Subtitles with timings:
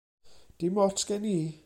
[0.63, 1.39] Dim ots gen i.